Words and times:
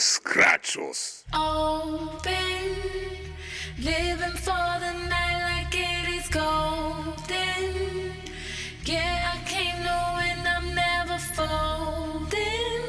scratchos. 0.00 1.24
Open, 1.34 2.32
living 3.78 4.36
for 4.36 4.70
the 4.80 4.92
night 5.08 5.64
like 5.64 5.74
it 5.74 6.08
is 6.08 6.28
golden. 6.28 8.14
Yeah, 8.84 9.32
I 9.34 9.38
came 9.46 9.78
knowing 9.84 10.40
I'm 10.46 10.74
never 10.74 11.18
folding. 11.36 12.80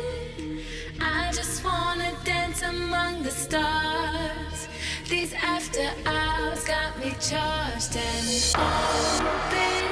I 1.02 1.32
just 1.34 1.64
wanna 1.66 2.14
dance 2.24 2.62
among 2.62 3.24
the 3.24 3.32
stars. 3.32 4.70
These 5.10 5.34
after 5.34 5.92
hours 6.06 6.64
got 6.64 6.98
me 7.00 7.14
charged 7.20 7.98
and 7.98 8.28
open, 8.56 9.86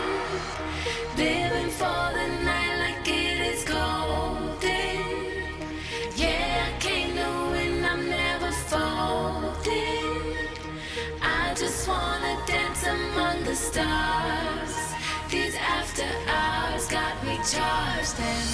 living 1.18 1.70
for 1.72 2.12
the 2.14 2.28
night. 2.28 2.39
stars. 13.72 14.74
These 15.30 15.56
after 15.78 16.10
hours 16.28 16.88
got 16.88 17.16
me 17.24 17.36
charged, 17.52 18.18
and 18.18 18.50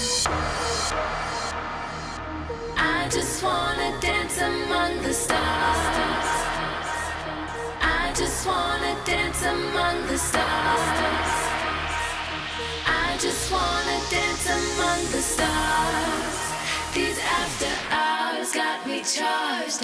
I 2.77 3.07
just 3.09 3.41
wanna 3.41 3.89
dance 4.01 4.37
among 4.51 4.91
the 5.07 5.13
stars. 5.13 6.29
I 7.81 8.11
just 8.21 8.45
wanna 8.45 8.93
dance 9.05 9.41
among 9.55 9.97
the 10.11 10.17
stars. 10.17 11.35
I 13.05 13.17
just 13.25 13.45
wanna 13.55 13.97
dance 14.15 14.45
among 14.59 14.99
the 15.15 15.23
stars. 15.33 16.37
These 16.93 17.19
after 17.39 17.73
hours 18.01 18.51
got 18.51 18.85
me 18.85 18.99
charged. 19.15 19.79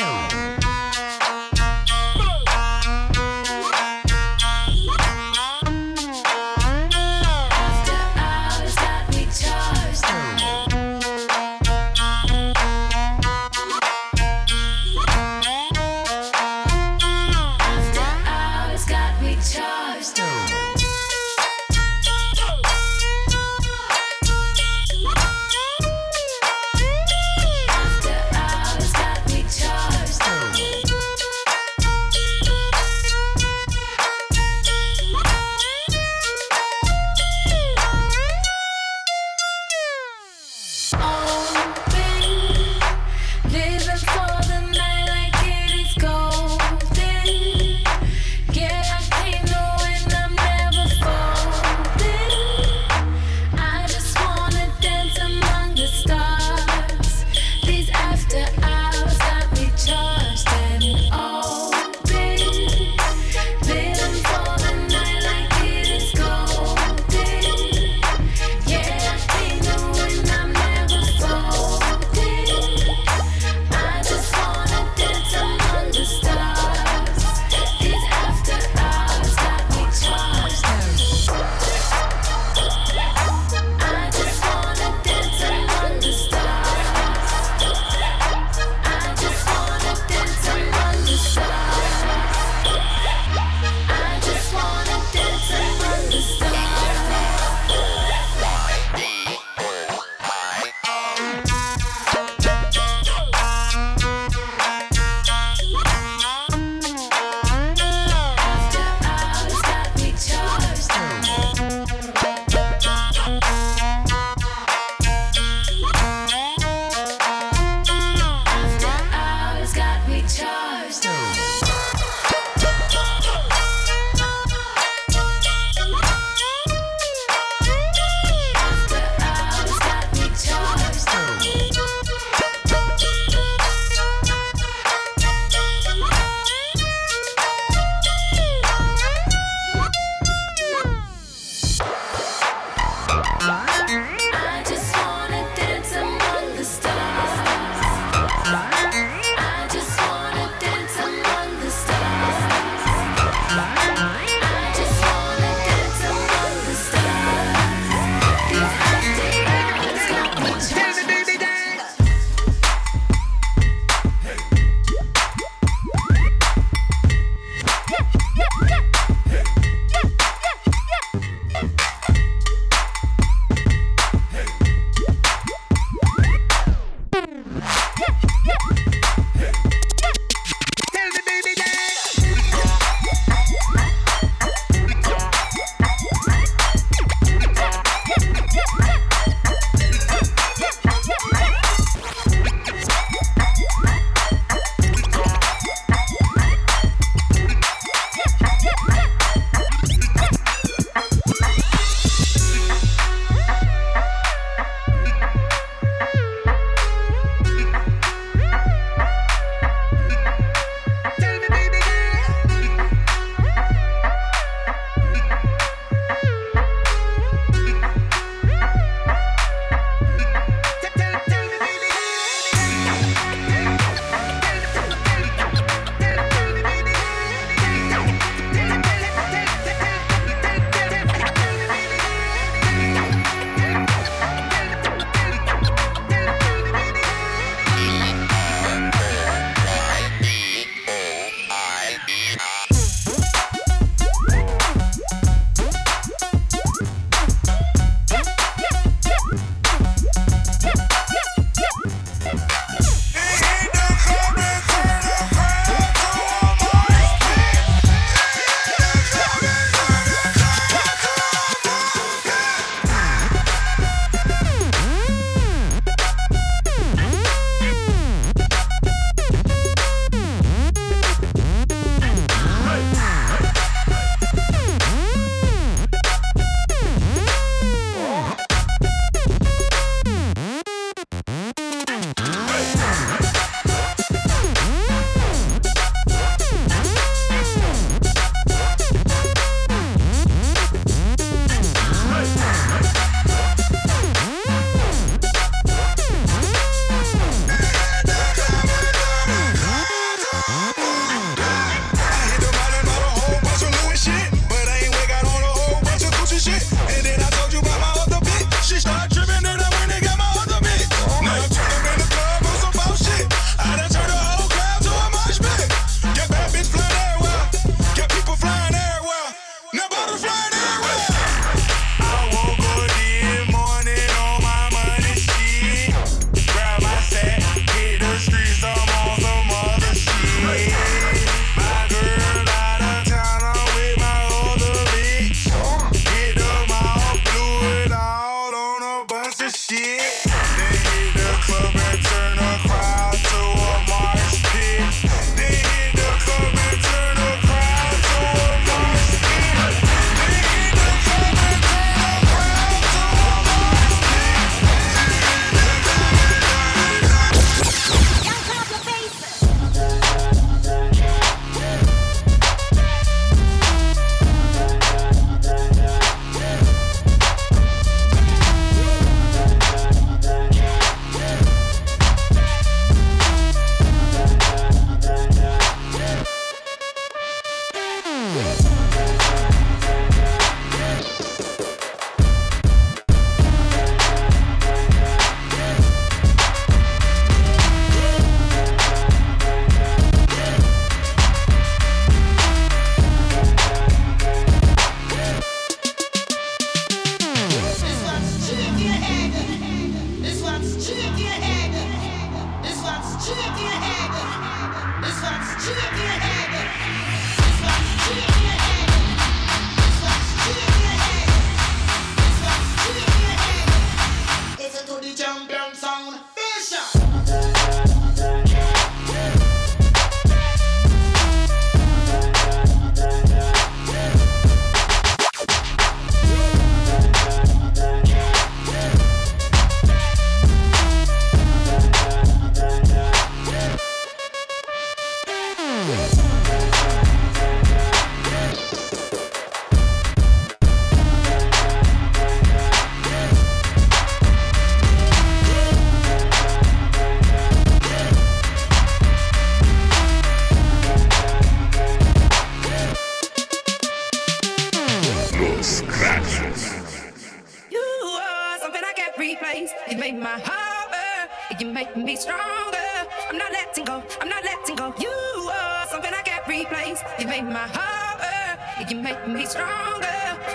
You 468.89 468.97
make 468.97 469.27
me 469.27 469.45
stronger. 469.45 470.07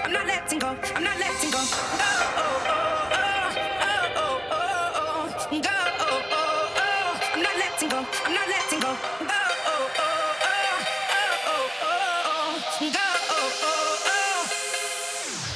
I'm 0.04 0.12
not 0.12 0.26
letting 0.26 0.58
go. 0.58 0.76
I'm 0.94 1.04
not 1.04 1.18
letting 1.18 1.50
go. 1.50 1.58
Go. 1.58 1.64
Oh, 2.38 2.60
oh, 5.48 6.20
oh, 6.32 7.20
I'm 7.34 7.42
not 7.42 7.56
letting 7.56 7.88
go. 7.88 8.06
I'm 8.24 8.34
not 8.34 8.48
letting 8.48 8.80
go. 8.80 8.96
Go. 9.20 9.34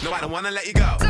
No, 0.02 0.12
I 0.12 0.21
don't 0.21 0.31
wanna 0.31 0.50
let 0.50 0.67
you 0.67 0.73
go. 0.73 1.10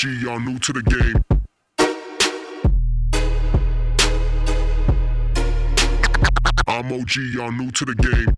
OG, 0.00 0.22
y'all 0.22 0.40
new 0.40 0.58
to 0.58 0.72
the 0.72 0.82
game. 0.82 1.22
I'm 6.66 6.90
OG, 6.90 7.16
y'all 7.34 7.52
new 7.52 7.70
to 7.70 7.84
the 7.84 7.94
game. 7.94 8.34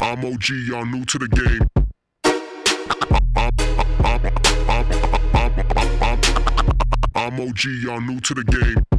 I'm 0.00 0.24
OG, 0.24 0.48
y'all 0.66 0.86
new 0.86 1.04
to 1.04 1.18
the 1.18 1.28
game. 1.28 1.68
I'm 7.14 7.40
OG, 7.40 7.64
y'all 7.82 8.00
new 8.00 8.20
to 8.20 8.34
the 8.34 8.44
game. 8.44 8.95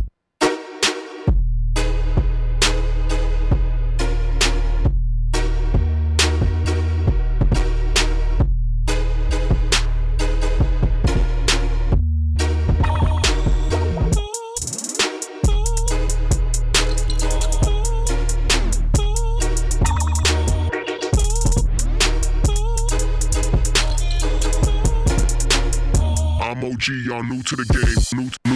To 28.10 28.47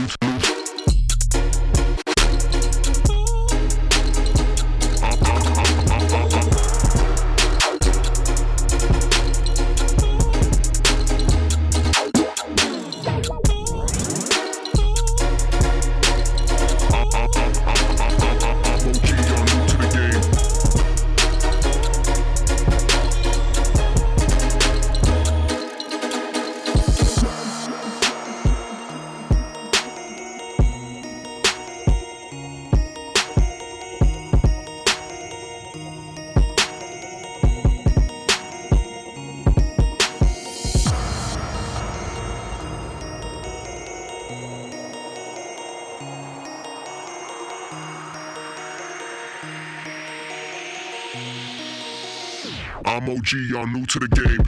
OG, 53.22 53.34
y'all 53.52 53.68
new 53.68 53.86
to 53.86 54.00
the 54.00 54.08
game. 54.08 54.42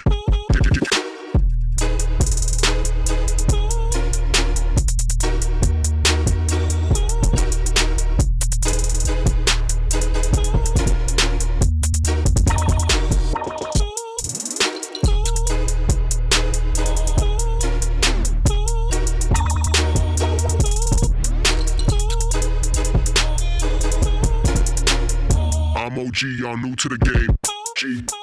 I'm 25.76 26.00
OG, 26.00 26.22
y'all 26.40 26.58
new 26.58 26.76
to 26.76 26.90
the 26.90 26.98
game. 26.98 27.36
G. 27.78 28.23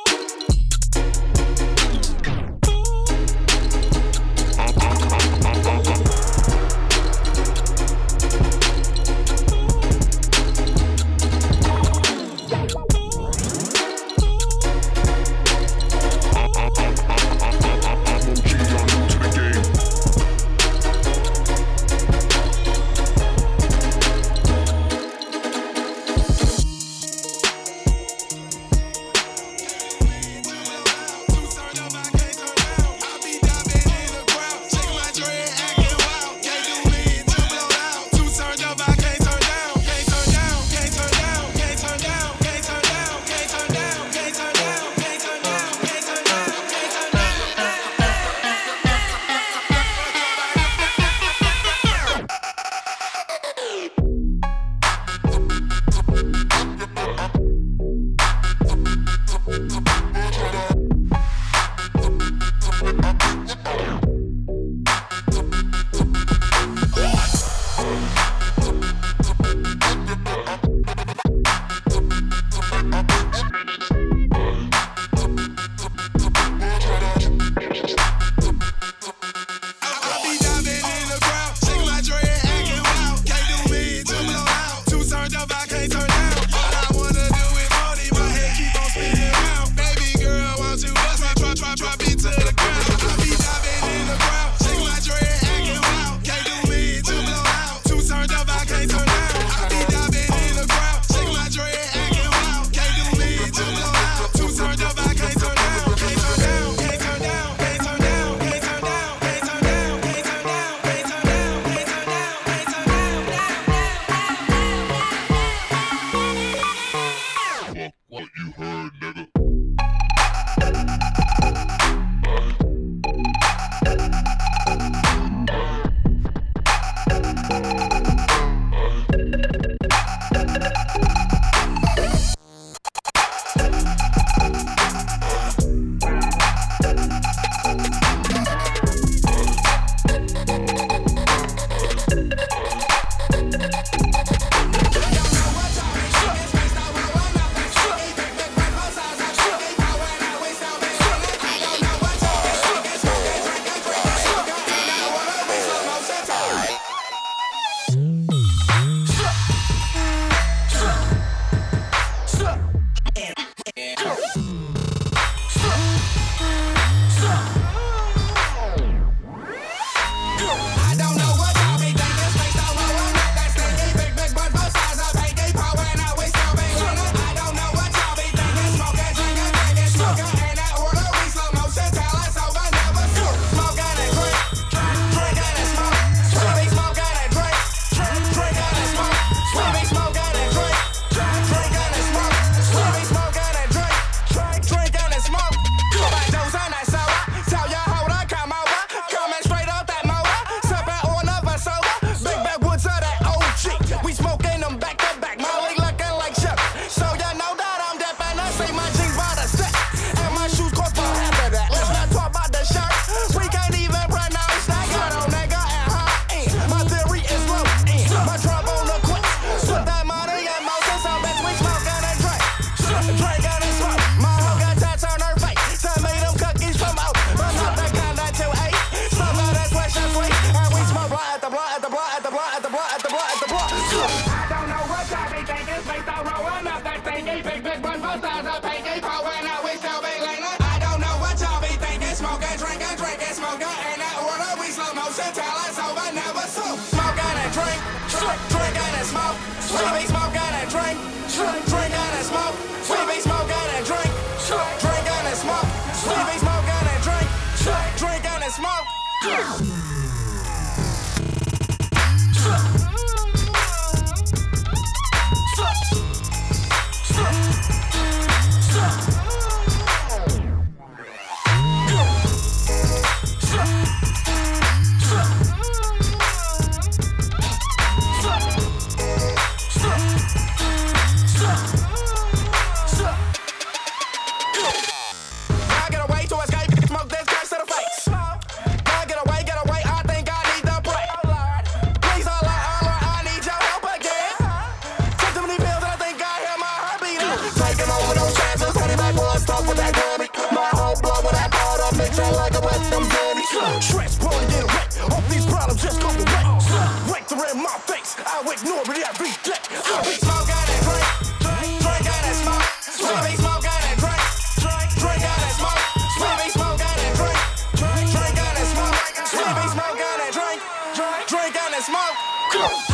drink, 321.01 321.29
drink 321.29 321.57
and 321.57 321.85
smoke. 321.85 322.90